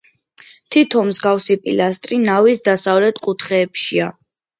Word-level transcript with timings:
თითო 0.75 1.01
მსგავსი 1.09 1.57
პილასტრი 1.65 2.19
ნავის 2.21 2.63
დასავლეთ 2.69 3.21
კუთხეებშია. 3.29 4.09